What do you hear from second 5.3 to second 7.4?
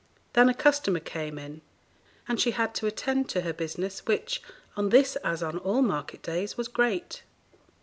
on all market days, was great.